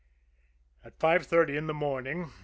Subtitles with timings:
[0.83, 2.29] At five thirty in the morning, No.